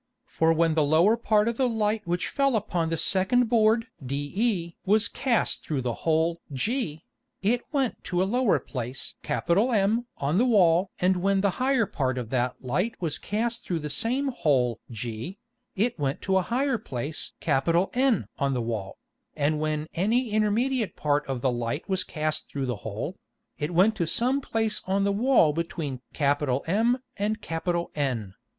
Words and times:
For 0.25 0.51
when 0.51 0.73
the 0.73 0.81
lower 0.81 1.15
part 1.15 1.47
of 1.47 1.57
the 1.57 1.69
Light 1.69 2.01
which 2.07 2.27
fell 2.27 2.55
upon 2.55 2.89
the 2.89 2.97
second 2.97 3.49
Board 3.49 3.85
de 4.03 4.75
was 4.83 5.07
cast 5.07 5.63
through 5.63 5.81
the 5.83 5.93
hole 6.09 6.41
g, 6.51 7.05
it 7.43 7.61
went 7.71 8.03
to 8.05 8.23
a 8.23 8.25
lower 8.25 8.57
place 8.59 9.13
M 9.23 10.07
on 10.17 10.39
the 10.39 10.45
Wall 10.45 10.89
and 10.97 11.17
when 11.17 11.41
the 11.41 11.51
higher 11.61 11.85
part 11.85 12.17
of 12.17 12.31
that 12.31 12.63
Light 12.63 12.99
was 12.99 13.19
cast 13.19 13.63
through 13.63 13.77
the 13.77 13.91
same 13.91 14.29
hole 14.29 14.79
g, 14.89 15.37
it 15.75 15.99
went 15.99 16.19
to 16.23 16.37
a 16.37 16.41
higher 16.49 16.79
place 16.79 17.33
N 17.93 18.25
on 18.39 18.55
the 18.55 18.59
Wall, 18.63 18.97
and 19.35 19.59
when 19.59 19.85
any 19.93 20.31
intermediate 20.31 20.95
part 20.95 21.27
of 21.27 21.41
the 21.41 21.51
Light 21.51 21.87
was 21.87 22.03
cast 22.03 22.49
through 22.49 22.65
that 22.65 22.75
hole, 22.81 23.19
it 23.59 23.69
went 23.69 23.95
to 23.97 24.07
some 24.07 24.41
place 24.41 24.81
on 24.87 25.03
the 25.03 25.11
Wall 25.11 25.53
between 25.53 26.01
M 26.19 26.97
and 27.17 27.37
N. 27.93 28.33